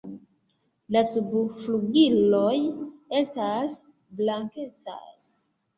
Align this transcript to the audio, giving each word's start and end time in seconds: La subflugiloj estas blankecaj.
La 0.95 1.03
subflugiloj 1.09 2.57
estas 3.21 3.79
blankecaj. 4.23 5.03